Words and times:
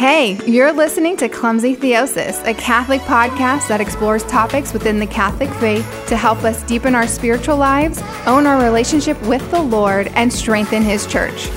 Hey, 0.00 0.38
you're 0.46 0.72
listening 0.72 1.18
to 1.18 1.28
Clumsy 1.28 1.76
Theosis, 1.76 2.42
a 2.46 2.54
Catholic 2.54 3.02
podcast 3.02 3.68
that 3.68 3.82
explores 3.82 4.24
topics 4.24 4.72
within 4.72 4.98
the 4.98 5.06
Catholic 5.06 5.50
faith 5.56 5.84
to 6.08 6.16
help 6.16 6.38
us 6.42 6.62
deepen 6.62 6.94
our 6.94 7.06
spiritual 7.06 7.58
lives, 7.58 8.00
own 8.26 8.46
our 8.46 8.64
relationship 8.64 9.20
with 9.26 9.46
the 9.50 9.60
Lord, 9.60 10.06
and 10.14 10.32
strengthen 10.32 10.82
His 10.82 11.06
church. 11.06 11.48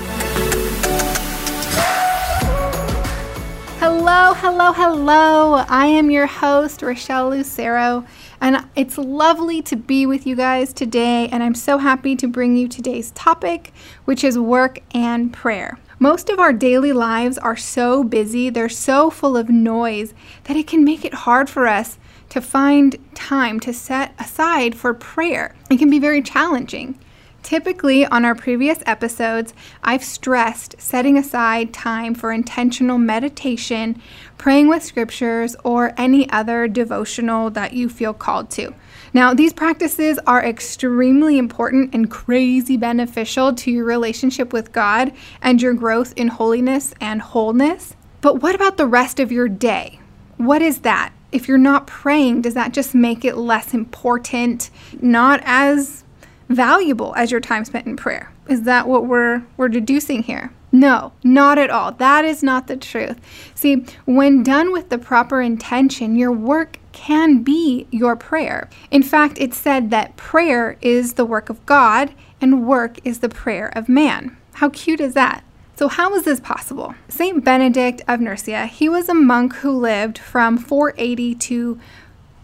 Hello, 3.80 4.34
hello, 4.34 4.72
hello. 4.74 5.64
I 5.66 5.86
am 5.86 6.10
your 6.10 6.26
host, 6.26 6.82
Rochelle 6.82 7.30
Lucero, 7.30 8.04
and 8.42 8.62
it's 8.76 8.98
lovely 8.98 9.62
to 9.62 9.74
be 9.74 10.04
with 10.04 10.26
you 10.26 10.36
guys 10.36 10.74
today. 10.74 11.28
And 11.28 11.42
I'm 11.42 11.54
so 11.54 11.78
happy 11.78 12.14
to 12.16 12.28
bring 12.28 12.56
you 12.56 12.68
today's 12.68 13.10
topic, 13.12 13.72
which 14.04 14.22
is 14.22 14.38
work 14.38 14.80
and 14.92 15.32
prayer. 15.32 15.78
Most 15.98 16.28
of 16.28 16.38
our 16.38 16.52
daily 16.52 16.92
lives 16.92 17.38
are 17.38 17.56
so 17.56 18.02
busy, 18.02 18.50
they're 18.50 18.68
so 18.68 19.10
full 19.10 19.36
of 19.36 19.48
noise, 19.48 20.12
that 20.44 20.56
it 20.56 20.66
can 20.66 20.84
make 20.84 21.04
it 21.04 21.14
hard 21.14 21.48
for 21.48 21.66
us 21.66 21.98
to 22.30 22.40
find 22.40 22.98
time 23.14 23.60
to 23.60 23.72
set 23.72 24.12
aside 24.18 24.74
for 24.74 24.92
prayer. 24.92 25.54
It 25.70 25.78
can 25.78 25.90
be 25.90 26.00
very 26.00 26.20
challenging. 26.20 26.98
Typically, 27.44 28.06
on 28.06 28.24
our 28.24 28.34
previous 28.34 28.78
episodes, 28.86 29.52
I've 29.82 30.02
stressed 30.02 30.76
setting 30.80 31.18
aside 31.18 31.74
time 31.74 32.14
for 32.14 32.32
intentional 32.32 32.96
meditation, 32.96 34.00
praying 34.38 34.68
with 34.68 34.82
scriptures, 34.82 35.54
or 35.62 35.92
any 35.98 36.28
other 36.30 36.66
devotional 36.66 37.50
that 37.50 37.74
you 37.74 37.90
feel 37.90 38.14
called 38.14 38.50
to. 38.52 38.74
Now, 39.12 39.34
these 39.34 39.52
practices 39.52 40.18
are 40.26 40.42
extremely 40.42 41.36
important 41.36 41.94
and 41.94 42.10
crazy 42.10 42.78
beneficial 42.78 43.52
to 43.56 43.70
your 43.70 43.84
relationship 43.84 44.54
with 44.54 44.72
God 44.72 45.12
and 45.42 45.60
your 45.60 45.74
growth 45.74 46.14
in 46.16 46.28
holiness 46.28 46.94
and 46.98 47.20
wholeness. 47.20 47.94
But 48.22 48.40
what 48.40 48.54
about 48.54 48.78
the 48.78 48.86
rest 48.86 49.20
of 49.20 49.30
your 49.30 49.48
day? 49.48 50.00
What 50.38 50.62
is 50.62 50.78
that? 50.78 51.12
If 51.30 51.46
you're 51.46 51.58
not 51.58 51.86
praying, 51.86 52.40
does 52.40 52.54
that 52.54 52.72
just 52.72 52.94
make 52.94 53.22
it 53.22 53.36
less 53.36 53.74
important, 53.74 54.70
not 55.02 55.40
as 55.44 56.03
valuable 56.48 57.14
as 57.16 57.30
your 57.30 57.40
time 57.40 57.64
spent 57.64 57.86
in 57.86 57.96
prayer. 57.96 58.32
Is 58.48 58.62
that 58.62 58.86
what 58.86 59.06
we're 59.06 59.42
we're 59.56 59.68
deducing 59.68 60.22
here? 60.22 60.52
No, 60.70 61.12
not 61.22 61.56
at 61.56 61.70
all. 61.70 61.92
That 61.92 62.24
is 62.24 62.42
not 62.42 62.66
the 62.66 62.76
truth. 62.76 63.20
See, 63.54 63.86
when 64.06 64.42
done 64.42 64.72
with 64.72 64.88
the 64.88 64.98
proper 64.98 65.40
intention, 65.40 66.16
your 66.16 66.32
work 66.32 66.78
can 66.90 67.44
be 67.44 67.86
your 67.92 68.16
prayer. 68.16 68.68
In 68.90 69.04
fact, 69.04 69.36
it's 69.40 69.56
said 69.56 69.90
that 69.90 70.16
prayer 70.16 70.76
is 70.80 71.14
the 71.14 71.24
work 71.24 71.48
of 71.48 71.64
God 71.64 72.12
and 72.40 72.66
work 72.66 72.98
is 73.04 73.20
the 73.20 73.28
prayer 73.28 73.72
of 73.76 73.88
man. 73.88 74.36
How 74.54 74.68
cute 74.68 75.00
is 75.00 75.14
that? 75.14 75.44
So, 75.76 75.88
how 75.88 76.14
is 76.14 76.24
this 76.24 76.40
possible? 76.40 76.94
Saint 77.08 77.44
Benedict 77.44 78.02
of 78.06 78.20
Nursia, 78.20 78.66
he 78.66 78.88
was 78.88 79.08
a 79.08 79.14
monk 79.14 79.54
who 79.56 79.70
lived 79.70 80.18
from 80.18 80.58
480 80.58 81.34
to 81.36 81.80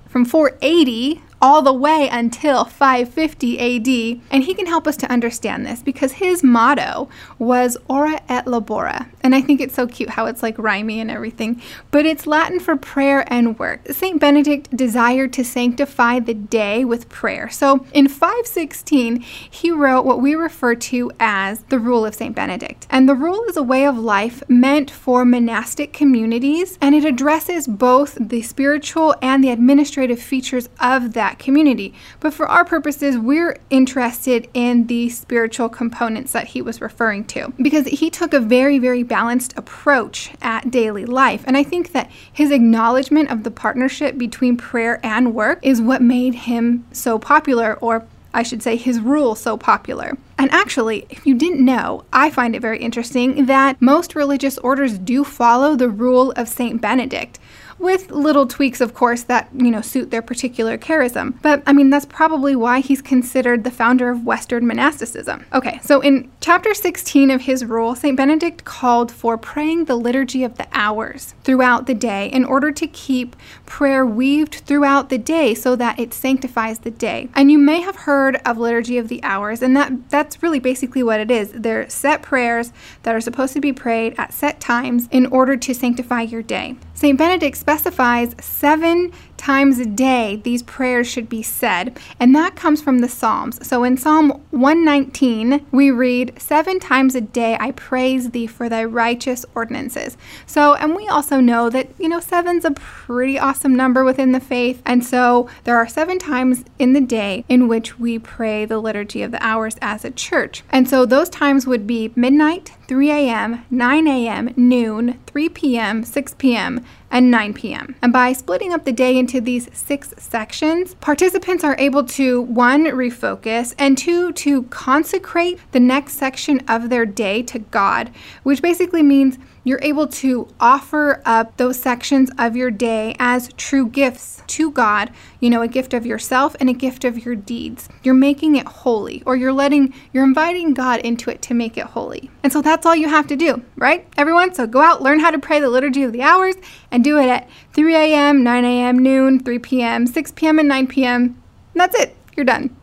from 0.09 0.25
480 0.25 1.23
all 1.43 1.63
the 1.63 1.73
way 1.73 2.09
until 2.11 2.65
550 2.65 3.59
AD. 3.59 4.21
And 4.31 4.45
he 4.45 4.55
can 4.55 4.67
help 4.67 4.87
us 4.87 4.97
to 4.99 5.11
understand 5.11 5.65
this 5.65 5.83
because 5.83 6.13
his 6.13 6.43
motto 6.43 7.09
was 7.39 7.77
ora 7.89 8.21
et 8.29 8.47
labora. 8.47 9.09
And 9.23 9.35
I 9.35 9.41
think 9.41 9.61
it's 9.61 9.75
so 9.75 9.87
cute 9.87 10.11
how 10.11 10.27
it's 10.27 10.43
like 10.43 10.57
rhymey 10.57 10.97
and 10.97 11.11
everything. 11.11 11.61
But 11.91 12.07
it's 12.07 12.27
Latin 12.27 12.61
for 12.61 12.77
prayer 12.77 13.25
and 13.33 13.59
work. 13.59 13.87
St. 13.91 14.21
Benedict 14.21 14.77
desired 14.77 15.33
to 15.35 15.45
sanctify 15.45 16.21
the 16.21 16.35
day 16.35 16.85
with 16.85 17.09
prayer. 17.09 17.49
So 17.49 17.87
in 17.93 18.09
516, 18.09 19.21
he 19.21 19.71
wrote 19.71 20.05
what 20.05 20.21
we 20.21 20.35
refer 20.35 20.75
to 20.75 21.11
as 21.19 21.63
the 21.65 21.79
Rule 21.79 22.05
of 22.05 22.15
St. 22.15 22.35
Benedict. 22.35 22.87
And 22.91 23.09
the 23.09 23.15
rule 23.15 23.45
is 23.45 23.57
a 23.57 23.63
way 23.63 23.87
of 23.87 23.99
life 23.99 24.43
meant 24.49 24.91
for 24.91 25.25
monastic 25.25 25.93
communities, 25.93 26.79
and 26.81 26.95
it 26.95 27.05
addresses 27.05 27.67
both 27.67 28.17
the 28.21 28.43
spiritual 28.43 29.15
and 29.23 29.43
the 29.43 29.51
administrative 29.51 30.21
features 30.21 30.69
of 30.81 31.13
that 31.13 31.30
that 31.31 31.39
community. 31.39 31.95
But 32.19 32.35
for 32.35 32.47
our 32.49 32.65
purposes, 32.65 33.17
we're 33.17 33.57
interested 33.71 34.49
in 34.53 34.89
the 34.89 35.09
spiritual 35.11 35.69
components 35.69 36.33
that 36.33 36.49
he 36.49 36.61
was 36.61 36.81
referring 36.81 37.25
to 37.27 37.53
because 37.63 37.87
he 37.87 38.11
took 38.11 38.35
a 38.35 38.41
very, 38.41 38.79
very 38.79 39.05
balanced 39.05 39.57
approach 39.57 40.33
at 40.43 40.71
daily 40.71 41.07
life. 41.07 41.45
And 41.47 41.57
I 41.57 41.63
think 41.63 41.93
that 41.93 42.11
his 42.33 42.51
acknowledgement 42.51 43.31
of 43.31 43.45
the 43.45 43.51
partnership 43.51 44.19
between 44.19 44.57
prayer 44.57 44.99
and 45.05 45.35
work 45.35 45.61
is 45.63 45.81
what 45.81 46.03
made 46.03 46.35
him 46.35 46.85
so 46.93 47.19
popular 47.19 47.75
or 47.75 48.07
I 48.33 48.45
should 48.45 48.63
say, 48.63 48.77
his 48.77 49.01
rule 49.01 49.35
so 49.35 49.57
popular. 49.57 50.17
And 50.41 50.51
actually, 50.53 51.05
if 51.11 51.27
you 51.27 51.35
didn't 51.35 51.63
know, 51.63 52.07
I 52.15 52.31
find 52.31 52.57
it 52.57 52.63
very 52.63 52.79
interesting 52.79 53.45
that 53.45 53.83
most 53.83 54.15
religious 54.15 54.57
orders 54.57 54.97
do 54.97 55.23
follow 55.23 55.77
the 55.77 55.91
rule 55.91 56.33
of 56.33 56.49
St. 56.49 56.81
Benedict 56.81 57.39
with 57.79 58.11
little 58.11 58.47
tweaks, 58.47 58.83
of 58.83 58.93
course, 58.93 59.23
that, 59.23 59.49
you 59.55 59.71
know, 59.71 59.81
suit 59.81 60.11
their 60.11 60.21
particular 60.21 60.77
charism. 60.77 61.41
But 61.41 61.63
I 61.67 61.73
mean, 61.73 61.89
that's 61.89 62.05
probably 62.05 62.55
why 62.55 62.81
he's 62.81 63.01
considered 63.01 63.65
the 63.65 63.71
founder 63.71 64.11
of 64.11 64.27
Western 64.27 64.67
monasticism. 64.67 65.47
Okay, 65.55 65.81
so 65.83 66.03
in 66.03 66.31
chapter 66.41 66.75
16 66.75 67.31
of 67.31 67.41
his 67.41 67.65
rule, 67.65 67.95
St. 67.95 68.17
Benedict 68.17 68.65
called 68.65 69.11
for 69.11 69.39
praying 69.39 69.87
the 69.87 69.97
liturgy 69.97 70.45
of 70.45 70.59
the 70.59 70.69
hours 70.73 71.35
throughout 71.43 71.87
the 71.87 71.95
day 71.95 72.27
in 72.29 72.45
order 72.45 72.71
to 72.71 72.87
keep 72.87 73.35
prayer 73.65 74.05
weaved 74.05 74.57
throughout 74.67 75.09
the 75.09 75.19
day 75.19 75.55
so 75.55 75.75
that 75.77 75.99
it 75.99 76.13
sanctifies 76.13 76.81
the 76.81 76.91
day. 76.91 77.31
And 77.35 77.51
you 77.51 77.59
may 77.59 77.81
have 77.81 77.97
heard 77.97 78.43
of 78.45 78.59
liturgy 78.59 78.99
of 78.99 79.09
the 79.09 79.23
hours, 79.23 79.63
and 79.63 79.75
that 79.75 80.30
that's 80.31 80.45
really 80.45 80.61
basically 80.61 81.03
what 81.03 81.19
it 81.19 81.29
is. 81.29 81.51
They're 81.51 81.91
set 81.91 82.23
prayers 82.23 82.73
that 83.03 83.17
are 83.17 83.21
supposed 83.21 83.53
to 83.55 83.61
be 83.61 83.73
prayed 83.73 84.15
at 84.17 84.33
set 84.33 84.61
times 84.61 85.09
in 85.11 85.27
order 85.27 85.57
to 85.57 85.75
sanctify 85.75 86.23
your 86.23 86.41
day. 86.41 86.77
St. 86.95 87.19
Benedict 87.19 87.57
specifies 87.57 88.37
seven 88.41 89.11
times 89.41 89.79
a 89.79 89.87
day 89.87 90.37
these 90.37 90.63
prayers 90.63 91.09
should 91.09 91.29
be 91.29 91.43
said, 91.43 91.99
and 92.21 92.35
that 92.37 92.55
comes 92.55 92.81
from 92.83 92.99
the 92.99 93.09
Psalms. 93.09 93.67
So 93.67 93.83
in 93.83 93.97
Psalm 93.97 94.43
119, 94.51 95.67
we 95.73 95.91
read, 95.91 96.41
Seven 96.41 96.79
times 96.79 97.15
a 97.15 97.21
day 97.21 97.57
I 97.59 97.73
praise 97.73 98.31
thee 98.31 98.47
for 98.47 98.69
thy 98.69 98.85
righteous 98.85 99.47
ordinances. 99.55 100.17
So, 100.47 100.75
and 100.75 100.95
we 100.95 101.09
also 101.09 101.41
know 101.41 101.71
that, 101.71 101.89
you 101.99 102.09
know, 102.09 102.21
seven's 102.21 102.65
a 102.65 102.73
pretty 102.73 103.39
awesome 103.39 103.75
number 103.75 104.05
within 104.05 104.33
the 104.33 104.41
faith, 104.41 104.83
and 104.85 105.05
so 105.05 105.49
there 105.65 105.77
are 105.77 105.89
seven 105.89 106.19
times 106.19 106.65
in 106.79 106.93
the 106.93 107.01
day 107.01 107.45
in 107.49 107.67
which 107.67 107.99
we 107.99 108.19
pray 108.19 108.65
the 108.65 108.79
Liturgy 108.79 109.23
of 109.23 109.33
the 109.33 109.45
Hours 109.45 109.77
as 109.81 110.05
a 110.05 110.11
church. 110.11 110.63
And 110.71 110.89
so 110.89 111.07
those 111.07 111.31
times 111.31 111.67
would 111.67 111.87
be 111.87 112.13
midnight, 112.15 112.73
3 112.89 113.11
a.m., 113.11 113.65
9 113.71 114.07
a.m., 114.07 114.53
noon, 114.57 115.19
3 115.27 115.49
p.m., 115.49 116.05
6 116.05 116.35
p.m., 116.35 116.85
and 117.11 117.31
9 117.31 117.55
p.m. 117.55 117.95
And 118.03 118.13
by 118.13 118.33
splitting 118.33 118.73
up 118.73 118.85
the 118.85 118.93
day 118.93 119.19
into 119.19 119.41
these 119.41 119.69
six 119.73 120.15
sections, 120.17 120.95
participants 120.95 121.65
are 121.65 121.77
able 121.79 122.05
to 122.05 122.43
one, 122.43 122.85
refocus, 122.85 123.75
and 123.79 123.99
two, 123.99 124.33
to 124.33 124.63
consecrate 124.65 125.59
the 125.73 125.81
next 125.81 126.15
section 126.15 126.61
of 126.69 126.89
their 126.89 127.07
day 127.07 127.43
to 127.45 127.59
God, 127.59 128.11
which 128.43 128.63
basically 128.63 129.03
means 129.03 129.39
you're 129.65 129.81
able 129.83 130.07
to 130.07 130.49
offer 130.59 131.23
up 131.25 131.57
those 131.57 131.79
sections 131.79 132.31
of 132.39 132.57
your 132.57 132.71
day 132.71 133.15
as 133.19 133.53
true 133.55 133.87
gifts 133.87 134.43
to 134.47 134.71
God, 134.71 135.11
you 135.39 135.51
know, 135.51 135.63
a 135.63 135.69
gift 135.69 135.95
of 135.95 136.07
yourself 136.07 136.57
and 136.59 136.69
a 136.69 136.75
gift 136.75 137.05
of 137.05 137.25
your 137.25 137.35
deeds. 137.35 137.89
You're 138.03 138.15
making 138.15 138.57
it 138.57 138.67
holy, 138.67 139.23
or 139.27 139.37
you're 139.37 139.53
letting, 139.53 139.95
you're 140.13 140.25
inviting 140.25 140.75
God 140.75 141.01
into 141.01 141.31
it 141.31 141.43
to 141.43 141.55
make 141.55 141.77
it 141.77 141.87
holy. 141.87 142.31
And 142.43 142.53
so 142.53 142.63
that's 142.63 142.87
all 142.87 142.97
you 142.97 143.09
have 143.09 143.27
to 143.29 143.37
do, 143.37 143.63
right, 143.77 144.07
everyone? 144.17 144.55
So 144.55 144.67
go 144.67 144.81
out, 144.81 145.03
learn 145.03 145.21
how 145.21 145.31
to 145.31 145.39
pray 145.39 145.61
the 145.61 145.69
Liturgy 145.69 146.03
of 146.03 146.13
the 146.13 146.23
Hours, 146.23 146.57
and 146.91 147.05
do 147.05 147.19
it 147.19 147.29
at 147.29 147.49
3 147.75 147.95
a.m., 147.95 148.43
9 148.43 148.65
a.m., 148.65 148.99
noon, 148.99 149.41
3 149.41 149.59
p.m., 149.59 150.07
6 150.07 150.33
p.m., 150.33 150.59
and 150.59 150.69
9 150.69 150.87
p.m. 150.87 151.23
And 151.23 151.37
that's 151.75 151.99
it. 151.99 152.17
You're 152.37 152.47
done. 152.47 152.77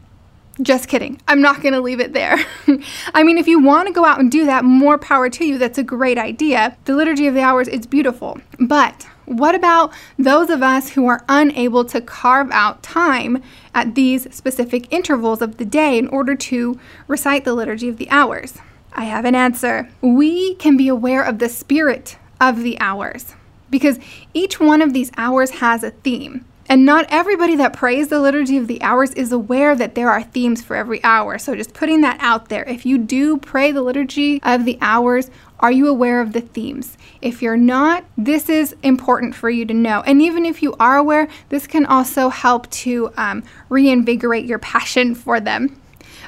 Just 0.61 0.87
kidding. 0.87 1.21
I'm 1.27 1.41
not 1.41 1.61
going 1.61 1.73
to 1.73 1.81
leave 1.81 1.99
it 1.99 2.13
there. 2.13 2.37
I 3.13 3.23
mean, 3.23 3.37
if 3.37 3.47
you 3.47 3.59
want 3.59 3.87
to 3.87 3.93
go 3.93 4.05
out 4.05 4.19
and 4.19 4.31
do 4.31 4.45
that, 4.45 4.65
more 4.65 4.97
power 4.97 5.29
to 5.29 5.45
you. 5.45 5.57
That's 5.57 5.77
a 5.77 5.83
great 5.83 6.17
idea. 6.17 6.75
The 6.85 6.95
Liturgy 6.95 7.27
of 7.27 7.35
the 7.35 7.41
Hours 7.41 7.67
is 7.67 7.85
beautiful. 7.85 8.39
But 8.59 9.07
what 9.25 9.53
about 9.53 9.93
those 10.17 10.49
of 10.49 10.63
us 10.63 10.89
who 10.89 11.05
are 11.07 11.23
unable 11.29 11.85
to 11.85 12.01
carve 12.01 12.49
out 12.51 12.81
time 12.81 13.43
at 13.75 13.93
these 13.93 14.33
specific 14.33 14.91
intervals 14.91 15.41
of 15.41 15.57
the 15.57 15.65
day 15.65 15.97
in 15.97 16.07
order 16.07 16.33
to 16.33 16.79
recite 17.07 17.45
the 17.45 17.53
Liturgy 17.53 17.89
of 17.89 17.97
the 17.97 18.09
Hours? 18.09 18.57
I 18.93 19.03
have 19.03 19.25
an 19.25 19.35
answer. 19.35 19.89
We 20.01 20.55
can 20.55 20.75
be 20.75 20.87
aware 20.87 21.21
of 21.21 21.37
the 21.37 21.49
spirit 21.49 22.17
of 22.41 22.63
the 22.63 22.79
hours 22.79 23.35
because 23.69 23.99
each 24.33 24.59
one 24.59 24.81
of 24.81 24.93
these 24.93 25.11
hours 25.17 25.51
has 25.51 25.83
a 25.83 25.91
theme. 25.91 26.45
And 26.69 26.85
not 26.85 27.05
everybody 27.09 27.55
that 27.55 27.71
prays 27.71 28.09
the 28.09 28.19
Liturgy 28.19 28.57
of 28.57 28.67
the 28.67 28.81
Hours 28.81 29.11
is 29.13 29.31
aware 29.31 29.73
that 29.75 29.95
there 29.95 30.09
are 30.09 30.23
themes 30.23 30.61
for 30.61 30.75
every 30.75 31.01
hour. 31.03 31.37
So 31.37 31.55
just 31.55 31.73
putting 31.73 32.01
that 32.01 32.17
out 32.19 32.49
there. 32.49 32.63
If 32.65 32.85
you 32.85 32.97
do 32.97 33.37
pray 33.37 33.71
the 33.71 33.81
Liturgy 33.81 34.41
of 34.43 34.65
the 34.65 34.77
Hours, 34.81 35.31
are 35.61 35.71
you 35.71 35.87
aware 35.87 36.19
of 36.19 36.33
the 36.33 36.41
themes? 36.41 36.97
If 37.21 37.41
you're 37.41 37.57
not, 37.57 38.03
this 38.17 38.49
is 38.49 38.75
important 38.83 39.33
for 39.33 39.49
you 39.49 39.65
to 39.65 39.73
know. 39.73 40.01
And 40.01 40.21
even 40.21 40.45
if 40.45 40.61
you 40.61 40.75
are 40.79 40.97
aware, 40.97 41.29
this 41.49 41.67
can 41.67 41.85
also 41.85 42.29
help 42.29 42.69
to 42.71 43.11
um, 43.15 43.43
reinvigorate 43.69 44.45
your 44.45 44.59
passion 44.59 45.15
for 45.15 45.39
them. 45.39 45.79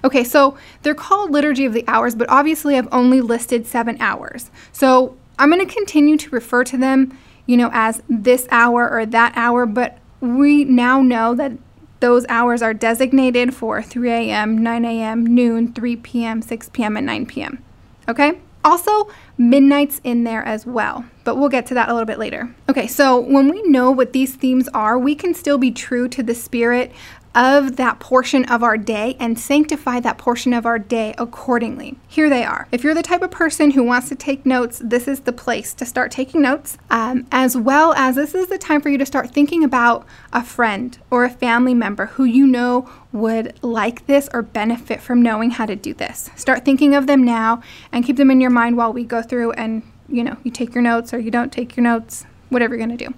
Okay, 0.06 0.24
so 0.24 0.58
they're 0.82 0.96
called 0.96 1.32
Liturgy 1.32 1.66
of 1.66 1.74
the 1.74 1.84
Hours, 1.88 2.16
but 2.16 2.30
obviously 2.30 2.78
I've 2.78 2.92
only 2.94 3.20
listed 3.20 3.68
seven 3.68 3.98
hours. 4.00 4.50
So 4.72 5.18
I'm 5.38 5.52
going 5.52 5.66
to 5.66 5.74
continue 5.74 6.18
to 6.18 6.30
refer 6.30 6.64
to 6.64 6.78
them, 6.78 7.18
you 7.46 7.58
know, 7.58 7.70
as 7.74 8.02
this 8.08 8.48
hour 8.50 8.90
or 8.90 9.06
that 9.06 9.34
hour, 9.36 9.66
but 9.66 9.98
we 10.22 10.64
now 10.64 11.02
know 11.02 11.36
that 11.36 11.54
those 12.00 12.26
hours 12.30 12.62
are 12.62 12.74
designated 12.74 13.54
for 13.54 13.82
3 13.82 14.10
a.m., 14.10 14.58
9 14.58 14.86
a.m., 14.86 15.26
noon, 15.26 15.74
3 15.74 15.96
p.m., 15.98 16.42
6 16.42 16.70
p.m., 16.70 16.98
and 16.98 17.06
9 17.06 17.26
p.m. 17.26 17.64
Okay? 18.08 18.40
Also, 18.64 19.10
midnight's 19.38 20.02
in 20.04 20.26
there 20.26 20.44
as 20.44 20.66
well, 20.66 21.06
but 21.24 21.38
we'll 21.38 21.50
get 21.50 21.66
to 21.68 21.74
that 21.74 21.88
a 21.88 21.94
little 21.94 22.06
bit 22.06 22.20
later. 22.20 22.54
Okay, 22.68 22.88
so 22.88 23.18
when 23.18 23.50
we 23.50 23.62
know 23.64 23.90
what 23.90 24.12
these 24.12 24.36
themes 24.36 24.68
are, 24.74 25.00
we 25.00 25.16
can 25.16 25.34
still 25.34 25.58
be 25.58 25.72
true 25.72 26.10
to 26.10 26.22
the 26.22 26.36
spirit 26.36 26.92
of 27.36 27.76
that 27.76 28.00
portion 28.00 28.44
of 28.46 28.64
our 28.64 28.78
day 28.78 29.16
and 29.20 29.40
sanctify 29.40 30.00
that 30.00 30.18
portion 30.18 30.54
of 30.54 30.66
our 30.66 30.80
day 30.80 31.14
accordingly. 31.18 31.96
Here 32.08 32.30
they 32.30 32.44
are. 32.44 32.68
If 32.72 32.84
you're 32.84 32.96
the 32.96 33.04
type 33.04 33.22
of 33.22 33.32
person 33.32 33.72
who 33.72 33.84
wants 33.84 34.10
to 34.10 34.16
take 34.16 34.46
notes, 34.46 34.82
this 34.84 35.08
is 35.08 35.22
the 35.22 35.32
place 35.32 35.74
to 35.76 35.86
start 35.86 36.12
taking 36.12 36.42
notes, 36.42 36.78
um, 36.90 37.28
as 37.32 37.56
well 37.56 37.94
as 37.94 38.16
this 38.16 38.34
is 38.34 38.48
the 38.48 38.58
time 38.58 38.82
for 38.82 38.90
you 38.90 38.98
to 38.98 39.06
start 39.06 39.30
thinking 39.32 39.64
about 39.64 40.06
a 40.34 40.44
friend 40.44 40.98
or 41.12 41.24
a 41.24 41.30
family 41.30 41.74
member 41.74 42.08
who 42.08 42.24
you 42.24 42.48
know 42.48 42.90
would 43.12 43.58
like 43.64 44.06
this 44.08 44.28
or 44.34 44.42
benefit 44.42 45.02
from 45.02 45.22
knowing 45.22 45.52
how 45.52 45.66
to 45.66 45.76
do 45.76 45.94
this. 45.94 46.30
Start 46.36 46.66
thinking 46.66 46.96
of 46.96 47.08
them 47.08 47.24
now 47.24 47.62
and 47.92 48.06
keep 48.06 48.18
them 48.18 48.32
in 48.32 48.42
your 48.42 48.50
mind 48.50 48.76
while 48.76 48.92
we 48.92 49.04
go 49.04 49.22
through 49.22 49.52
and, 49.54 49.84
you 50.08 50.24
know, 50.24 50.38
you 50.44 50.52
take 50.52 50.74
your 50.74 50.82
notes 50.82 51.14
or 51.14 51.20
you 51.20 51.32
don't 51.32 51.52
take 51.52 51.78
your 51.78 51.84
notes, 51.84 52.26
whatever 52.50 52.76
you're 52.76 52.86
going 52.86 52.98
to 52.98 53.06
do. 53.06 53.14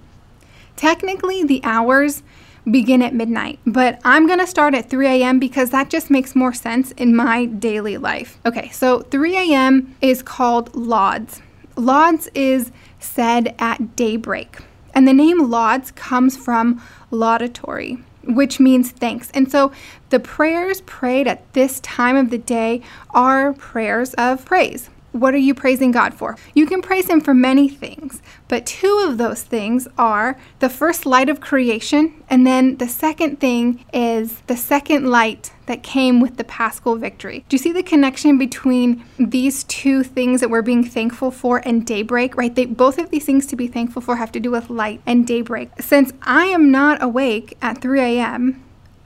Technically, 0.76 1.44
the 1.44 1.60
hours 1.64 2.22
begin 2.70 3.02
at 3.02 3.14
midnight, 3.14 3.58
but 3.66 4.00
I'm 4.04 4.26
gonna 4.26 4.46
start 4.46 4.74
at 4.74 4.88
3 4.88 5.06
a.m. 5.06 5.38
because 5.38 5.70
that 5.70 5.90
just 5.90 6.10
makes 6.10 6.34
more 6.34 6.52
sense 6.52 6.92
in 6.92 7.16
my 7.16 7.46
daily 7.46 7.96
life. 7.96 8.38
Okay, 8.46 8.68
so 8.70 9.00
3 9.00 9.36
a.m. 9.36 9.94
is 10.00 10.22
called 10.22 10.74
Lauds. 10.74 11.42
Lauds 11.76 12.28
is 12.34 12.70
said 13.00 13.54
at 13.58 13.96
daybreak, 13.96 14.58
and 14.94 15.08
the 15.08 15.12
name 15.12 15.50
Lauds 15.50 15.90
comes 15.90 16.36
from 16.36 16.80
laudatory, 17.10 17.98
which 18.24 18.60
means 18.60 18.90
thanks. 18.90 19.30
And 19.32 19.50
so 19.50 19.72
the 20.10 20.20
prayers 20.20 20.82
prayed 20.82 21.26
at 21.26 21.52
this 21.54 21.80
time 21.80 22.16
of 22.16 22.30
the 22.30 22.38
day 22.38 22.82
are 23.10 23.54
prayers 23.54 24.14
of 24.14 24.44
praise. 24.44 24.88
What 25.12 25.34
are 25.34 25.38
you 25.38 25.54
praising 25.54 25.90
God 25.90 26.14
for? 26.14 26.36
You 26.54 26.66
can 26.66 26.80
praise 26.80 27.08
Him 27.08 27.20
for 27.20 27.34
many 27.34 27.68
things, 27.68 28.22
but 28.48 28.64
two 28.64 29.04
of 29.06 29.18
those 29.18 29.42
things 29.42 29.86
are 29.98 30.38
the 30.58 30.70
first 30.70 31.04
light 31.04 31.28
of 31.28 31.40
creation, 31.40 32.22
and 32.30 32.46
then 32.46 32.78
the 32.78 32.88
second 32.88 33.38
thing 33.38 33.84
is 33.92 34.40
the 34.46 34.56
second 34.56 35.10
light 35.10 35.52
that 35.66 35.82
came 35.82 36.20
with 36.20 36.38
the 36.38 36.44
paschal 36.44 36.96
victory. 36.96 37.44
Do 37.48 37.54
you 37.54 37.58
see 37.58 37.72
the 37.72 37.82
connection 37.82 38.38
between 38.38 39.04
these 39.18 39.64
two 39.64 40.02
things 40.02 40.40
that 40.40 40.50
we're 40.50 40.62
being 40.62 40.82
thankful 40.82 41.30
for 41.30 41.62
and 41.64 41.86
daybreak, 41.86 42.36
right? 42.36 42.54
They, 42.54 42.64
both 42.64 42.98
of 42.98 43.10
these 43.10 43.24
things 43.24 43.46
to 43.46 43.56
be 43.56 43.68
thankful 43.68 44.02
for 44.02 44.16
have 44.16 44.32
to 44.32 44.40
do 44.40 44.50
with 44.50 44.70
light 44.70 45.02
and 45.06 45.26
daybreak. 45.26 45.70
Since 45.80 46.12
I 46.22 46.46
am 46.46 46.70
not 46.70 47.02
awake 47.02 47.56
at 47.60 47.80
3 47.80 48.00
a.m., 48.00 48.62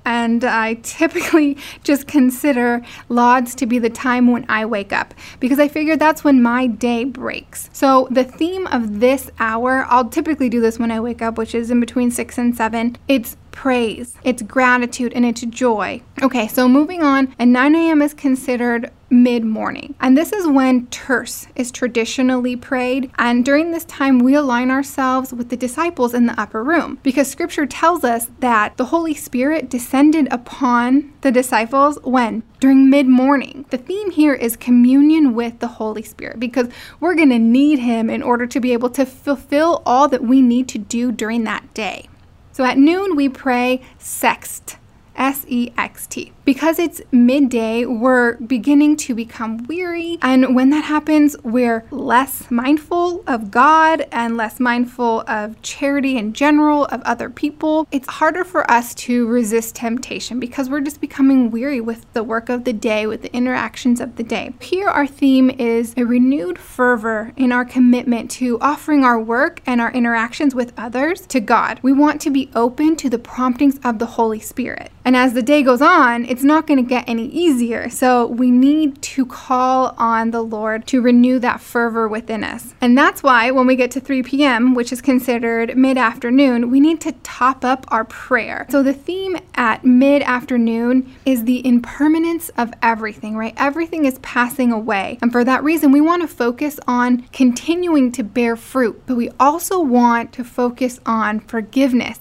and 0.06 0.44
I 0.44 0.74
typically 0.82 1.58
just 1.84 2.06
consider 2.06 2.80
lauds 3.10 3.54
to 3.56 3.66
be 3.66 3.78
the 3.78 3.90
time 3.90 4.30
when 4.30 4.46
I 4.48 4.64
wake 4.64 4.92
up 4.92 5.12
because 5.40 5.58
I 5.58 5.68
figure 5.68 5.96
that's 5.96 6.24
when 6.24 6.42
my 6.42 6.66
day 6.66 7.04
breaks. 7.04 7.68
So, 7.72 8.08
the 8.10 8.24
theme 8.24 8.66
of 8.68 9.00
this 9.00 9.30
hour, 9.38 9.84
I'll 9.88 10.08
typically 10.08 10.48
do 10.48 10.60
this 10.60 10.78
when 10.78 10.90
I 10.90 11.00
wake 11.00 11.20
up, 11.20 11.36
which 11.36 11.54
is 11.54 11.70
in 11.70 11.80
between 11.80 12.10
6 12.10 12.38
and 12.38 12.56
7. 12.56 12.96
It's 13.08 13.36
praise, 13.56 14.14
it's 14.22 14.42
gratitude, 14.42 15.14
and 15.14 15.24
it's 15.24 15.40
joy. 15.40 16.02
Okay, 16.22 16.46
so 16.46 16.68
moving 16.68 17.02
on, 17.02 17.34
and 17.38 17.54
9 17.54 17.74
a.m. 17.74 18.02
is 18.02 18.12
considered 18.12 18.90
mid 19.08 19.44
morning. 19.44 19.94
And 19.98 20.16
this 20.16 20.30
is 20.30 20.46
when 20.46 20.86
terce 20.88 21.46
is 21.56 21.70
traditionally 21.70 22.54
prayed. 22.54 23.10
And 23.18 23.44
during 23.44 23.70
this 23.70 23.86
time, 23.86 24.18
we 24.18 24.34
align 24.34 24.70
ourselves 24.70 25.32
with 25.32 25.48
the 25.48 25.56
disciples 25.56 26.12
in 26.12 26.26
the 26.26 26.38
upper 26.38 26.62
room 26.62 26.98
because 27.02 27.30
scripture 27.30 27.66
tells 27.66 28.04
us 28.04 28.28
that 28.40 28.76
the 28.76 28.86
Holy 28.86 29.14
Spirit 29.14 29.70
descended 29.70 30.28
upon 30.30 31.14
the 31.22 31.32
disciples 31.32 31.98
when? 32.02 32.42
During 32.60 32.90
mid 32.90 33.06
morning. 33.06 33.64
The 33.70 33.78
theme 33.78 34.10
here 34.10 34.34
is 34.34 34.56
communion 34.56 35.34
with 35.34 35.60
the 35.60 35.68
Holy 35.68 36.02
Spirit 36.02 36.38
because 36.38 36.68
we're 37.00 37.14
going 37.14 37.30
to 37.30 37.38
need 37.38 37.78
Him 37.78 38.10
in 38.10 38.22
order 38.22 38.46
to 38.46 38.60
be 38.60 38.74
able 38.74 38.90
to 38.90 39.06
fulfill 39.06 39.82
all 39.86 40.08
that 40.08 40.22
we 40.22 40.42
need 40.42 40.68
to 40.68 40.78
do 40.78 41.10
during 41.10 41.44
that 41.44 41.72
day. 41.72 42.08
So 42.56 42.64
at 42.64 42.78
noon, 42.78 43.16
we 43.16 43.28
pray 43.28 43.82
sext. 44.00 44.76
S 45.14 45.44
E 45.46 45.74
X 45.76 46.06
T. 46.06 46.32
Because 46.46 46.78
it's 46.78 47.02
midday, 47.10 47.84
we're 47.86 48.36
beginning 48.36 48.96
to 48.98 49.16
become 49.16 49.64
weary. 49.64 50.16
And 50.22 50.54
when 50.54 50.70
that 50.70 50.84
happens, 50.84 51.36
we're 51.42 51.84
less 51.90 52.52
mindful 52.52 53.24
of 53.26 53.50
God 53.50 54.06
and 54.12 54.36
less 54.36 54.60
mindful 54.60 55.24
of 55.26 55.60
charity 55.62 56.16
in 56.16 56.34
general, 56.34 56.84
of 56.84 57.02
other 57.02 57.30
people. 57.30 57.88
It's 57.90 58.08
harder 58.08 58.44
for 58.44 58.70
us 58.70 58.94
to 58.94 59.26
resist 59.26 59.74
temptation 59.74 60.38
because 60.38 60.70
we're 60.70 60.82
just 60.82 61.00
becoming 61.00 61.50
weary 61.50 61.80
with 61.80 62.06
the 62.12 62.22
work 62.22 62.48
of 62.48 62.62
the 62.62 62.72
day, 62.72 63.08
with 63.08 63.22
the 63.22 63.34
interactions 63.34 64.00
of 64.00 64.14
the 64.14 64.22
day. 64.22 64.54
Here, 64.60 64.88
our 64.88 65.08
theme 65.08 65.50
is 65.50 65.94
a 65.96 66.04
renewed 66.04 66.60
fervor 66.60 67.32
in 67.36 67.50
our 67.50 67.64
commitment 67.64 68.30
to 68.32 68.56
offering 68.60 69.02
our 69.02 69.18
work 69.18 69.62
and 69.66 69.80
our 69.80 69.90
interactions 69.90 70.54
with 70.54 70.72
others 70.78 71.26
to 71.26 71.40
God. 71.40 71.80
We 71.82 71.92
want 71.92 72.20
to 72.20 72.30
be 72.30 72.52
open 72.54 72.94
to 72.96 73.10
the 73.10 73.18
promptings 73.18 73.80
of 73.82 73.98
the 73.98 74.06
Holy 74.06 74.38
Spirit. 74.38 74.92
And 75.04 75.16
as 75.16 75.34
the 75.34 75.42
day 75.42 75.62
goes 75.62 75.80
on, 75.80 76.24
it's 76.36 76.44
not 76.44 76.66
going 76.66 76.76
to 76.76 76.86
get 76.86 77.08
any 77.08 77.28
easier. 77.28 77.88
So 77.88 78.26
we 78.26 78.50
need 78.50 79.00
to 79.00 79.24
call 79.24 79.94
on 79.96 80.32
the 80.32 80.42
Lord 80.42 80.86
to 80.88 81.00
renew 81.00 81.38
that 81.38 81.62
fervor 81.62 82.06
within 82.06 82.44
us. 82.44 82.74
And 82.78 82.96
that's 82.96 83.22
why 83.22 83.50
when 83.52 83.66
we 83.66 83.74
get 83.74 83.90
to 83.92 84.00
3 84.00 84.22
p.m., 84.22 84.74
which 84.74 84.92
is 84.92 85.00
considered 85.00 85.78
mid 85.78 85.96
afternoon, 85.96 86.70
we 86.70 86.78
need 86.78 87.00
to 87.00 87.12
top 87.22 87.64
up 87.64 87.86
our 87.88 88.04
prayer. 88.04 88.66
So 88.68 88.82
the 88.82 88.92
theme 88.92 89.38
at 89.54 89.82
mid 89.82 90.20
afternoon 90.24 91.10
is 91.24 91.44
the 91.44 91.66
impermanence 91.66 92.50
of 92.50 92.70
everything, 92.82 93.34
right? 93.34 93.54
Everything 93.56 94.04
is 94.04 94.18
passing 94.18 94.72
away. 94.72 95.18
And 95.22 95.32
for 95.32 95.42
that 95.42 95.64
reason, 95.64 95.90
we 95.90 96.02
want 96.02 96.20
to 96.20 96.28
focus 96.28 96.78
on 96.86 97.22
continuing 97.32 98.12
to 98.12 98.22
bear 98.22 98.56
fruit, 98.56 99.04
but 99.06 99.16
we 99.16 99.30
also 99.40 99.80
want 99.80 100.34
to 100.34 100.44
focus 100.44 101.00
on 101.06 101.40
forgiveness 101.40 102.20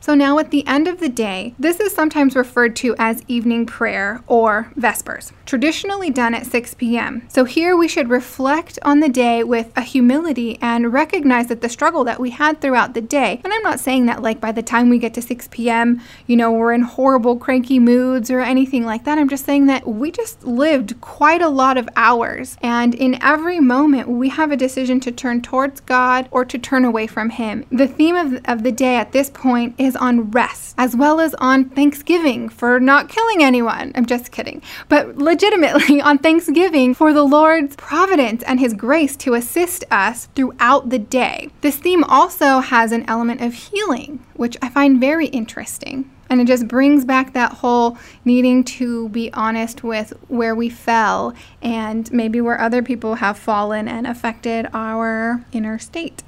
so 0.00 0.14
now 0.14 0.38
at 0.38 0.50
the 0.50 0.66
end 0.66 0.88
of 0.88 1.00
the 1.00 1.08
day, 1.08 1.54
this 1.58 1.80
is 1.80 1.94
sometimes 1.94 2.36
referred 2.36 2.76
to 2.76 2.94
as 2.98 3.22
evening 3.28 3.66
prayer 3.66 4.22
or 4.26 4.70
Vespers, 4.76 5.32
traditionally 5.44 6.10
done 6.10 6.34
at 6.34 6.46
6 6.46 6.74
p.m. 6.74 7.22
So 7.28 7.44
here 7.44 7.76
we 7.76 7.88
should 7.88 8.08
reflect 8.08 8.78
on 8.82 9.00
the 9.00 9.08
day 9.08 9.42
with 9.42 9.72
a 9.76 9.82
humility 9.82 10.58
and 10.60 10.92
recognize 10.92 11.48
that 11.48 11.60
the 11.60 11.68
struggle 11.68 12.04
that 12.04 12.20
we 12.20 12.30
had 12.30 12.60
throughout 12.60 12.94
the 12.94 13.00
day. 13.00 13.40
And 13.44 13.52
I'm 13.52 13.62
not 13.62 13.80
saying 13.80 14.06
that 14.06 14.22
like 14.22 14.40
by 14.40 14.52
the 14.52 14.62
time 14.62 14.88
we 14.88 14.98
get 14.98 15.14
to 15.14 15.22
6 15.22 15.48
p.m., 15.50 16.00
you 16.26 16.36
know, 16.36 16.52
we're 16.52 16.72
in 16.72 16.82
horrible 16.82 17.36
cranky 17.36 17.78
moods 17.78 18.30
or 18.30 18.40
anything 18.40 18.84
like 18.84 19.04
that. 19.04 19.18
I'm 19.18 19.28
just 19.28 19.44
saying 19.44 19.66
that 19.66 19.86
we 19.86 20.10
just 20.10 20.44
lived 20.44 21.00
quite 21.00 21.42
a 21.42 21.48
lot 21.48 21.76
of 21.76 21.88
hours. 21.96 22.56
And 22.62 22.94
in 22.94 23.22
every 23.22 23.60
moment, 23.60 24.08
we 24.08 24.28
have 24.30 24.50
a 24.50 24.56
decision 24.56 25.00
to 25.00 25.12
turn 25.12 25.42
towards 25.42 25.80
God 25.80 26.28
or 26.30 26.44
to 26.44 26.58
turn 26.58 26.84
away 26.84 27.06
from 27.06 27.30
Him. 27.30 27.64
The 27.70 27.88
theme 27.88 28.16
of, 28.16 28.40
of 28.44 28.62
the 28.62 28.72
day 28.72 28.96
at 28.96 29.12
this 29.12 29.30
point 29.30 29.74
is 29.78 29.85
on 29.94 30.30
rest, 30.32 30.74
as 30.78 30.96
well 30.96 31.20
as 31.20 31.34
on 31.34 31.68
Thanksgiving 31.68 32.48
for 32.48 32.80
not 32.80 33.08
killing 33.08 33.44
anyone. 33.44 33.92
I'm 33.94 34.06
just 34.06 34.32
kidding. 34.32 34.62
But 34.88 35.16
legitimately 35.16 36.00
on 36.00 36.18
Thanksgiving 36.18 36.94
for 36.94 37.12
the 37.12 37.22
Lord's 37.22 37.76
providence 37.76 38.42
and 38.42 38.58
His 38.58 38.74
grace 38.74 39.16
to 39.18 39.34
assist 39.34 39.84
us 39.90 40.26
throughout 40.34 40.88
the 40.88 40.98
day. 40.98 41.50
This 41.60 41.76
theme 41.76 42.02
also 42.04 42.58
has 42.58 42.90
an 42.90 43.04
element 43.06 43.42
of 43.42 43.54
healing, 43.54 44.24
which 44.34 44.56
I 44.60 44.70
find 44.70 44.98
very 44.98 45.26
interesting. 45.26 46.10
And 46.28 46.40
it 46.40 46.46
just 46.46 46.66
brings 46.66 47.04
back 47.04 47.32
that 47.34 47.52
whole 47.52 47.98
needing 48.24 48.64
to 48.64 49.08
be 49.10 49.32
honest 49.32 49.84
with 49.84 50.12
where 50.28 50.54
we 50.54 50.68
fell 50.68 51.34
and 51.62 52.10
maybe 52.12 52.40
where 52.40 52.60
other 52.60 52.82
people 52.82 53.16
have 53.16 53.38
fallen 53.38 53.86
and 53.86 54.06
affected 54.06 54.66
our 54.72 55.44
inner 55.52 55.78
state. 55.78 56.24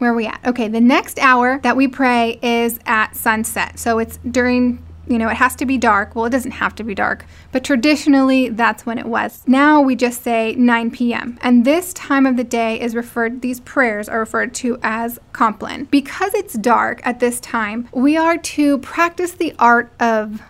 Where 0.00 0.12
are 0.12 0.14
we 0.14 0.26
at? 0.26 0.40
Okay, 0.46 0.66
the 0.66 0.80
next 0.80 1.18
hour 1.18 1.60
that 1.62 1.76
we 1.76 1.86
pray 1.86 2.38
is 2.42 2.80
at 2.86 3.14
sunset. 3.14 3.78
So 3.78 3.98
it's 3.98 4.18
during 4.28 4.82
you 5.06 5.18
know, 5.18 5.28
it 5.28 5.36
has 5.36 5.56
to 5.56 5.66
be 5.66 5.76
dark. 5.76 6.14
Well, 6.14 6.24
it 6.26 6.30
doesn't 6.30 6.52
have 6.52 6.74
to 6.76 6.84
be 6.84 6.94
dark, 6.94 7.26
but 7.50 7.64
traditionally 7.64 8.48
that's 8.48 8.86
when 8.86 8.96
it 8.96 9.06
was. 9.06 9.42
Now 9.44 9.80
we 9.80 9.96
just 9.96 10.22
say 10.22 10.54
9 10.54 10.92
p.m. 10.92 11.36
And 11.42 11.64
this 11.64 11.92
time 11.92 12.26
of 12.26 12.36
the 12.36 12.44
day 12.44 12.80
is 12.80 12.94
referred, 12.94 13.42
these 13.42 13.58
prayers 13.60 14.08
are 14.08 14.20
referred 14.20 14.54
to 14.56 14.78
as 14.82 15.18
Compline. 15.32 15.84
Because 15.86 16.32
it's 16.34 16.54
dark 16.54 17.00
at 17.04 17.18
this 17.18 17.40
time, 17.40 17.88
we 17.92 18.16
are 18.16 18.38
to 18.38 18.78
practice 18.78 19.32
the 19.32 19.52
art 19.58 19.90
of 19.98 20.40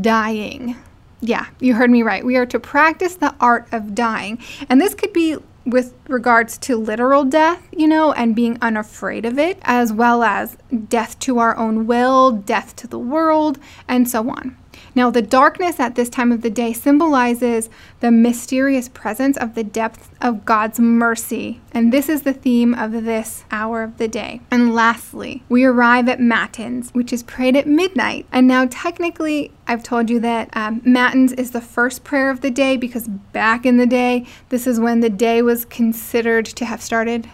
dying. 0.00 0.76
Yeah, 1.20 1.46
you 1.60 1.74
heard 1.74 1.90
me 1.90 2.02
right. 2.02 2.24
We 2.24 2.36
are 2.36 2.46
to 2.46 2.60
practice 2.60 3.16
the 3.16 3.34
art 3.40 3.66
of 3.72 3.94
dying. 3.94 4.38
And 4.68 4.80
this 4.80 4.94
could 4.94 5.12
be 5.12 5.36
with 5.64 5.94
regards 6.08 6.58
to 6.58 6.76
literal 6.76 7.24
death, 7.24 7.66
you 7.72 7.88
know, 7.88 8.12
and 8.12 8.36
being 8.36 8.56
unafraid 8.62 9.24
of 9.24 9.38
it, 9.38 9.58
as 9.62 9.92
well 9.92 10.22
as 10.22 10.56
death 10.88 11.18
to 11.20 11.38
our 11.38 11.56
own 11.56 11.86
will, 11.86 12.30
death 12.30 12.76
to 12.76 12.86
the 12.86 12.98
world, 12.98 13.58
and 13.88 14.08
so 14.08 14.30
on. 14.30 14.56
Now, 14.94 15.10
the 15.10 15.22
darkness 15.22 15.78
at 15.78 15.94
this 15.94 16.08
time 16.08 16.32
of 16.32 16.42
the 16.42 16.50
day 16.50 16.72
symbolizes 16.72 17.68
the 18.00 18.10
mysterious 18.10 18.88
presence 18.88 19.36
of 19.36 19.54
the 19.54 19.64
depth 19.64 20.10
of 20.20 20.44
God's 20.44 20.80
mercy. 20.80 21.60
And 21.72 21.92
this 21.92 22.08
is 22.08 22.22
the 22.22 22.32
theme 22.32 22.74
of 22.74 22.92
this 22.92 23.44
hour 23.50 23.82
of 23.82 23.98
the 23.98 24.08
day. 24.08 24.40
And 24.50 24.74
lastly, 24.74 25.42
we 25.48 25.64
arrive 25.64 26.08
at 26.08 26.20
Matins, 26.20 26.90
which 26.92 27.12
is 27.12 27.22
prayed 27.22 27.56
at 27.56 27.66
midnight. 27.66 28.26
And 28.32 28.46
now, 28.46 28.66
technically, 28.70 29.52
I've 29.66 29.82
told 29.82 30.10
you 30.10 30.20
that 30.20 30.48
um, 30.56 30.80
Matins 30.84 31.32
is 31.32 31.50
the 31.50 31.60
first 31.60 32.04
prayer 32.04 32.30
of 32.30 32.40
the 32.40 32.50
day 32.50 32.76
because 32.76 33.08
back 33.08 33.66
in 33.66 33.76
the 33.76 33.86
day, 33.86 34.26
this 34.48 34.66
is 34.66 34.80
when 34.80 35.00
the 35.00 35.10
day 35.10 35.42
was 35.42 35.64
considered 35.64 36.46
to 36.46 36.64
have 36.64 36.80
started. 36.80 37.28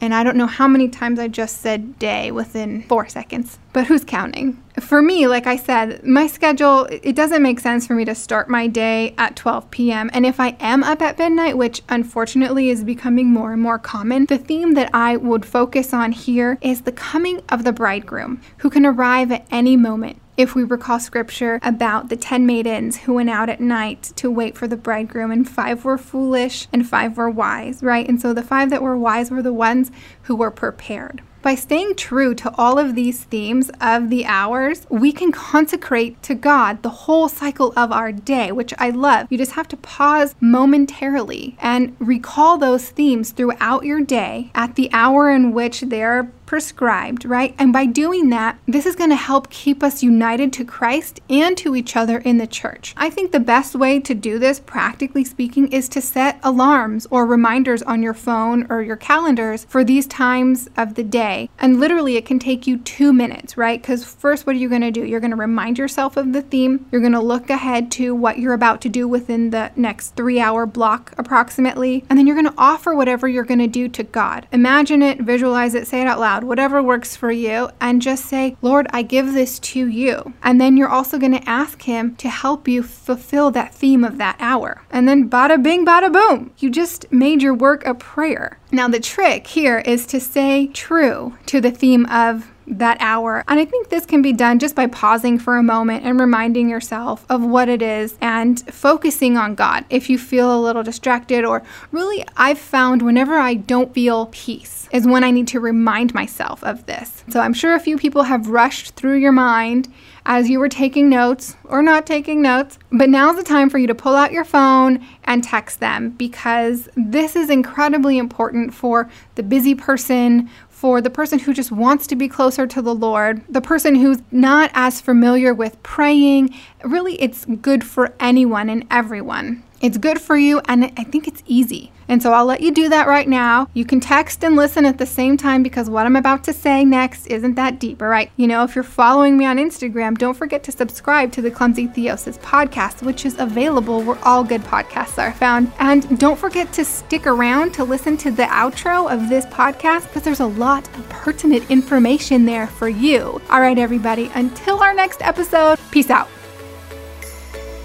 And 0.00 0.14
I 0.14 0.22
don't 0.22 0.36
know 0.36 0.46
how 0.46 0.68
many 0.68 0.88
times 0.88 1.18
I 1.18 1.28
just 1.28 1.60
said 1.60 1.98
day 1.98 2.30
within 2.30 2.82
four 2.82 3.08
seconds, 3.08 3.58
but 3.78 3.86
who's 3.86 4.02
counting? 4.02 4.60
For 4.80 5.00
me, 5.00 5.28
like 5.28 5.46
I 5.46 5.54
said, 5.54 6.04
my 6.04 6.26
schedule, 6.26 6.88
it 6.90 7.14
doesn't 7.14 7.44
make 7.44 7.60
sense 7.60 7.86
for 7.86 7.94
me 7.94 8.04
to 8.06 8.14
start 8.16 8.48
my 8.48 8.66
day 8.66 9.14
at 9.16 9.36
12 9.36 9.70
p.m. 9.70 10.10
And 10.12 10.26
if 10.26 10.40
I 10.40 10.56
am 10.58 10.82
up 10.82 11.00
at 11.00 11.16
midnight, 11.16 11.56
which 11.56 11.82
unfortunately 11.88 12.70
is 12.70 12.82
becoming 12.82 13.28
more 13.28 13.52
and 13.52 13.62
more 13.62 13.78
common, 13.78 14.26
the 14.26 14.36
theme 14.36 14.74
that 14.74 14.90
I 14.92 15.16
would 15.16 15.46
focus 15.46 15.94
on 15.94 16.10
here 16.10 16.58
is 16.60 16.80
the 16.80 16.90
coming 16.90 17.40
of 17.50 17.62
the 17.62 17.72
bridegroom, 17.72 18.40
who 18.56 18.68
can 18.68 18.84
arrive 18.84 19.30
at 19.30 19.46
any 19.48 19.76
moment 19.76 20.20
if 20.36 20.56
we 20.56 20.64
recall 20.64 20.98
scripture 20.98 21.60
about 21.62 22.08
the 22.08 22.16
ten 22.16 22.46
maidens 22.46 22.96
who 22.96 23.14
went 23.14 23.30
out 23.30 23.48
at 23.48 23.60
night 23.60 24.12
to 24.16 24.28
wait 24.28 24.56
for 24.56 24.66
the 24.66 24.76
bridegroom, 24.76 25.30
and 25.30 25.48
five 25.48 25.84
were 25.84 25.98
foolish 25.98 26.66
and 26.72 26.88
five 26.88 27.16
were 27.16 27.30
wise, 27.30 27.80
right? 27.80 28.08
And 28.08 28.20
so 28.20 28.34
the 28.34 28.42
five 28.42 28.70
that 28.70 28.82
were 28.82 28.98
wise 28.98 29.30
were 29.30 29.42
the 29.42 29.52
ones 29.52 29.92
who 30.22 30.34
were 30.34 30.50
prepared. 30.50 31.22
By 31.40 31.54
staying 31.54 31.94
true 31.94 32.34
to 32.34 32.52
all 32.56 32.78
of 32.78 32.94
these 32.94 33.24
themes 33.24 33.70
of 33.80 34.10
the 34.10 34.26
hours, 34.26 34.86
we 34.90 35.12
can 35.12 35.30
consecrate 35.30 36.20
to 36.24 36.34
God 36.34 36.82
the 36.82 36.90
whole 36.90 37.28
cycle 37.28 37.72
of 37.76 37.92
our 37.92 38.10
day, 38.10 38.50
which 38.50 38.74
I 38.78 38.90
love. 38.90 39.28
You 39.30 39.38
just 39.38 39.52
have 39.52 39.68
to 39.68 39.76
pause 39.76 40.34
momentarily 40.40 41.56
and 41.60 41.96
recall 42.00 42.58
those 42.58 42.90
themes 42.90 43.30
throughout 43.30 43.84
your 43.84 44.00
day 44.00 44.50
at 44.54 44.74
the 44.74 44.90
hour 44.92 45.30
in 45.30 45.52
which 45.52 45.82
they're 45.82 46.30
prescribed, 46.48 47.26
right? 47.26 47.54
And 47.58 47.74
by 47.74 47.84
doing 47.84 48.30
that, 48.30 48.58
this 48.66 48.86
is 48.86 48.96
going 48.96 49.10
to 49.10 49.16
help 49.16 49.50
keep 49.50 49.82
us 49.82 50.02
united 50.02 50.50
to 50.54 50.64
Christ 50.64 51.20
and 51.28 51.54
to 51.58 51.76
each 51.76 51.94
other 51.94 52.16
in 52.20 52.38
the 52.38 52.46
church. 52.46 52.94
I 52.96 53.10
think 53.10 53.32
the 53.32 53.38
best 53.38 53.74
way 53.74 54.00
to 54.00 54.14
do 54.14 54.38
this, 54.38 54.58
practically 54.58 55.24
speaking, 55.24 55.70
is 55.70 55.90
to 55.90 56.00
set 56.00 56.40
alarms 56.42 57.06
or 57.10 57.26
reminders 57.26 57.82
on 57.82 58.02
your 58.02 58.14
phone 58.14 58.66
or 58.70 58.80
your 58.80 58.96
calendars 58.96 59.66
for 59.66 59.84
these 59.84 60.06
times 60.06 60.70
of 60.74 60.94
the 60.94 61.04
day. 61.04 61.50
And 61.58 61.78
literally, 61.78 62.16
it 62.16 62.24
can 62.24 62.38
take 62.38 62.66
you 62.66 62.78
two 62.78 63.12
minutes, 63.12 63.58
right? 63.58 63.82
Because 63.82 64.06
first, 64.06 64.46
what 64.46 64.56
are 64.56 64.58
you 64.58 64.70
going 64.70 64.80
to 64.80 64.90
do? 64.90 65.04
You're 65.04 65.20
going 65.20 65.32
to 65.32 65.36
remind 65.36 65.76
yourself 65.76 66.16
of 66.16 66.32
the 66.32 66.40
theme. 66.40 66.86
You're 66.90 67.02
going 67.02 67.12
to 67.12 67.20
look 67.20 67.50
ahead 67.50 67.90
to 67.92 68.14
what 68.14 68.38
you're 68.38 68.54
about 68.54 68.80
to 68.80 68.88
do 68.88 69.06
within 69.06 69.50
the 69.50 69.70
next 69.76 70.16
three 70.16 70.40
hour 70.40 70.64
block, 70.64 71.12
approximately. 71.18 72.06
And 72.08 72.18
then 72.18 72.26
you're 72.26 72.40
going 72.40 72.50
to 72.50 72.54
offer 72.56 72.94
whatever 72.94 73.28
you're 73.28 73.44
going 73.44 73.60
to 73.60 73.66
do 73.66 73.86
to 73.90 74.02
God. 74.02 74.48
Imagine 74.50 75.02
it, 75.02 75.20
visualize 75.20 75.74
it, 75.74 75.86
say 75.86 76.00
it 76.00 76.06
out 76.06 76.18
loud 76.18 76.37
whatever 76.44 76.82
works 76.82 77.16
for 77.16 77.30
you, 77.30 77.70
and 77.80 78.02
just 78.02 78.26
say, 78.26 78.56
Lord, 78.62 78.86
I 78.90 79.02
give 79.02 79.32
this 79.32 79.58
to 79.60 79.86
you. 79.86 80.34
And 80.42 80.60
then 80.60 80.76
you're 80.76 80.88
also 80.88 81.18
going 81.18 81.38
to 81.38 81.48
ask 81.48 81.82
Him 81.82 82.16
to 82.16 82.28
help 82.28 82.68
you 82.68 82.82
fulfill 82.82 83.50
that 83.52 83.74
theme 83.74 84.04
of 84.04 84.18
that 84.18 84.36
hour. 84.40 84.82
And 84.90 85.08
then 85.08 85.28
bada 85.30 85.62
bing, 85.62 85.84
bada 85.84 86.12
boom, 86.12 86.52
you 86.58 86.70
just 86.70 87.10
made 87.12 87.42
your 87.42 87.54
work 87.54 87.86
a 87.86 87.94
prayer. 87.94 88.58
Now, 88.70 88.88
the 88.88 89.00
trick 89.00 89.46
here 89.46 89.78
is 89.78 90.06
to 90.06 90.20
say 90.20 90.66
true 90.68 91.36
to 91.46 91.60
the 91.60 91.70
theme 91.70 92.06
of 92.06 92.50
that 92.70 92.96
hour. 93.00 93.44
And 93.48 93.58
I 93.58 93.64
think 93.64 93.88
this 93.88 94.06
can 94.06 94.22
be 94.22 94.32
done 94.32 94.58
just 94.58 94.74
by 94.74 94.86
pausing 94.86 95.38
for 95.38 95.56
a 95.56 95.62
moment 95.62 96.04
and 96.04 96.18
reminding 96.20 96.68
yourself 96.68 97.24
of 97.28 97.44
what 97.44 97.68
it 97.68 97.82
is 97.82 98.16
and 98.20 98.60
focusing 98.72 99.36
on 99.36 99.54
God. 99.54 99.84
If 99.90 100.10
you 100.10 100.18
feel 100.18 100.54
a 100.54 100.60
little 100.60 100.82
distracted, 100.82 101.44
or 101.44 101.62
really, 101.92 102.24
I've 102.36 102.58
found 102.58 103.02
whenever 103.02 103.36
I 103.36 103.54
don't 103.54 103.94
feel 103.94 104.26
peace 104.32 104.88
is 104.92 105.06
when 105.06 105.24
I 105.24 105.30
need 105.30 105.48
to 105.48 105.60
remind 105.60 106.14
myself 106.14 106.62
of 106.64 106.86
this. 106.86 107.24
So 107.28 107.40
I'm 107.40 107.54
sure 107.54 107.74
a 107.74 107.80
few 107.80 107.98
people 107.98 108.24
have 108.24 108.48
rushed 108.48 108.94
through 108.94 109.16
your 109.16 109.32
mind 109.32 109.92
as 110.28 110.50
you 110.50 110.60
were 110.60 110.68
taking 110.68 111.08
notes 111.08 111.56
or 111.64 111.82
not 111.82 112.06
taking 112.06 112.42
notes. 112.42 112.78
But 112.92 113.08
now's 113.08 113.36
the 113.36 113.42
time 113.42 113.70
for 113.70 113.78
you 113.78 113.86
to 113.86 113.94
pull 113.94 114.14
out 114.14 114.30
your 114.30 114.44
phone 114.44 115.04
and 115.24 115.42
text 115.42 115.80
them 115.80 116.10
because 116.10 116.88
this 116.94 117.34
is 117.34 117.48
incredibly 117.48 118.18
important 118.18 118.74
for 118.74 119.10
the 119.36 119.42
busy 119.42 119.74
person, 119.74 120.50
for 120.68 121.00
the 121.00 121.10
person 121.10 121.38
who 121.38 121.54
just 121.54 121.72
wants 121.72 122.06
to 122.06 122.14
be 122.14 122.28
closer 122.28 122.66
to 122.66 122.82
the 122.82 122.94
Lord, 122.94 123.42
the 123.48 123.62
person 123.62 123.94
who's 123.96 124.18
not 124.30 124.70
as 124.74 125.00
familiar 125.00 125.54
with 125.54 125.82
praying. 125.82 126.54
Really, 126.84 127.20
it's 127.20 127.46
good 127.46 127.82
for 127.82 128.14
anyone 128.20 128.68
and 128.68 128.86
everyone. 128.90 129.64
It's 129.80 129.98
good 129.98 130.20
for 130.20 130.36
you, 130.36 130.60
and 130.66 130.86
I 130.96 131.04
think 131.04 131.28
it's 131.28 131.42
easy. 131.46 131.92
And 132.08 132.22
so 132.22 132.32
I'll 132.32 132.46
let 132.46 132.62
you 132.62 132.72
do 132.72 132.88
that 132.88 133.06
right 133.06 133.28
now. 133.28 133.68
You 133.74 133.84
can 133.84 134.00
text 134.00 134.42
and 134.42 134.56
listen 134.56 134.86
at 134.86 134.98
the 134.98 135.06
same 135.06 135.36
time 135.36 135.62
because 135.62 135.90
what 135.90 136.06
I'm 136.06 136.16
about 136.16 136.42
to 136.44 136.52
say 136.52 136.84
next 136.84 137.26
isn't 137.26 137.54
that 137.56 137.78
deep, 137.78 138.00
all 138.00 138.08
right? 138.08 138.30
You 138.36 138.46
know, 138.46 138.64
if 138.64 138.74
you're 138.74 138.82
following 138.82 139.36
me 139.36 139.44
on 139.44 139.58
Instagram, 139.58 140.16
don't 140.16 140.34
forget 140.34 140.62
to 140.64 140.72
subscribe 140.72 141.32
to 141.32 141.42
the 141.42 141.50
Clumsy 141.50 141.86
Theosis 141.86 142.38
podcast, 142.38 143.02
which 143.02 143.26
is 143.26 143.38
available 143.38 144.02
where 144.02 144.18
all 144.24 144.42
good 144.42 144.62
podcasts 144.62 145.18
are 145.18 145.32
found. 145.32 145.70
And 145.78 146.18
don't 146.18 146.38
forget 146.38 146.72
to 146.72 146.84
stick 146.84 147.26
around 147.26 147.74
to 147.74 147.84
listen 147.84 148.16
to 148.18 148.30
the 148.30 148.44
outro 148.44 149.12
of 149.12 149.28
this 149.28 149.44
podcast 149.46 150.08
because 150.08 150.22
there's 150.22 150.40
a 150.40 150.46
lot 150.46 150.88
of 150.96 151.08
pertinent 151.10 151.70
information 151.70 152.46
there 152.46 152.66
for 152.66 152.88
you. 152.88 153.40
All 153.50 153.60
right, 153.60 153.78
everybody, 153.78 154.30
until 154.34 154.82
our 154.82 154.94
next 154.94 155.20
episode, 155.20 155.78
peace 155.90 156.08
out. 156.08 156.28